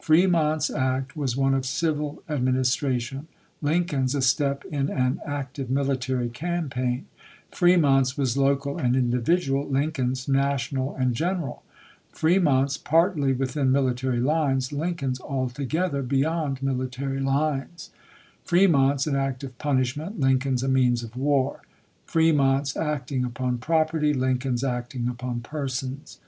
[0.00, 3.26] Fre mont's act was one of civil administration,
[3.60, 7.06] Lin coln's a step in an active military campaign;
[7.50, 11.64] Fremont's was local and individual, Lincoln's na tional and general;
[12.08, 17.90] Fremont's partly within mili tary lines, Lincoln's altogether beyond military lines;
[18.44, 21.62] Fremont's an act of punishment, Lincoln's a means of war;
[22.06, 26.20] Fremont's acting upon property, Lincoln's acting upon persons.